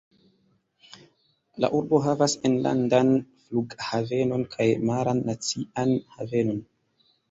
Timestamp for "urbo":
1.81-1.99